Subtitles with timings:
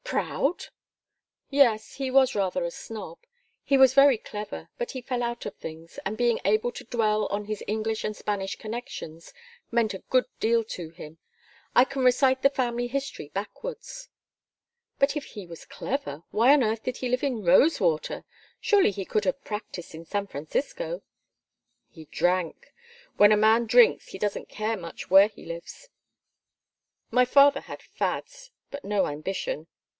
[0.03, 0.65] "Proud?"
[1.49, 3.19] "Yes, he was rather a snob.
[3.63, 7.27] He was very clever, but he fell out of things, and being able to dwell
[7.27, 9.31] on his English and Spanish connections
[9.69, 11.19] meant a good deal to him.
[11.73, 14.09] I can recite the family history backwards."
[14.99, 18.25] "But if he was clever, why on earth did he live in Rosewater?
[18.59, 21.03] Surely he could have practised in San Francisco?"
[21.89, 22.73] "He drank.
[23.15, 25.87] When a man drinks he doesn't care much where he lives.
[27.11, 29.67] My father had fads but no ambition."